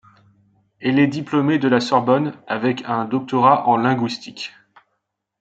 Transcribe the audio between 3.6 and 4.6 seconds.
en linguistique.